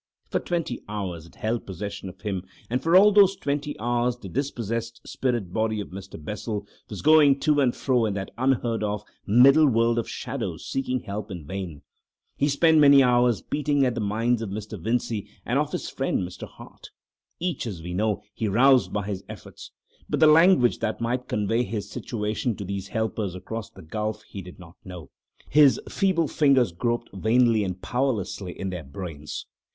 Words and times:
For 0.31 0.39
twenty 0.39 0.81
hours 0.89 1.27
it 1.27 1.35
held 1.35 1.67
possession 1.67 2.09
of 2.09 2.21
him, 2.21 2.41
and 2.71 2.81
for 2.81 2.95
all 2.95 3.11
those 3.11 3.35
twenty 3.35 3.79
hours 3.79 4.17
the 4.17 4.29
dispossessed 4.29 4.99
spirit 5.07 5.53
body 5.53 5.79
of 5.79 5.89
Mr. 5.89 6.19
Bessel 6.19 6.65
was 6.89 7.03
going 7.03 7.39
to 7.41 7.59
and 7.61 7.75
fro 7.75 8.05
in 8.07 8.15
that 8.15 8.31
unheard 8.35 8.81
of 8.83 9.03
middle 9.27 9.67
world 9.67 9.99
of 9.99 10.09
shadows 10.09 10.65
seeking 10.65 11.01
help 11.01 11.29
in 11.29 11.45
vain. 11.45 11.83
He 12.35 12.47
spent 12.47 12.79
many 12.79 13.03
hours 13.03 13.43
beating 13.43 13.85
at 13.85 13.93
the 13.93 14.01
minds 14.01 14.41
of 14.41 14.49
Mr. 14.49 14.81
Vincey 14.81 15.29
and 15.45 15.59
of 15.59 15.71
his 15.71 15.87
friend 15.87 16.27
Mr. 16.27 16.47
Hart. 16.47 16.89
Each, 17.39 17.67
as 17.67 17.83
we 17.83 17.93
know, 17.93 18.23
he 18.33 18.47
roused 18.47 18.91
by 18.91 19.05
his 19.05 19.23
efforts. 19.29 19.69
But 20.09 20.19
the 20.19 20.25
language 20.25 20.79
that 20.79 20.99
might 20.99 21.27
convey 21.27 21.61
his 21.61 21.91
situation 21.91 22.55
to 22.55 22.65
these 22.65 22.87
helpers 22.87 23.35
across 23.35 23.69
the 23.69 23.83
gulf 23.83 24.23
he 24.23 24.41
did 24.41 24.57
not 24.57 24.77
know; 24.83 25.11
his 25.47 25.79
feeble 25.87 26.27
fingers 26.27 26.71
groped 26.71 27.11
vainly 27.13 27.63
and 27.63 27.79
powerlessly 27.79 28.59
in 28.59 28.71
their 28.71 28.83
brains. 28.83 29.45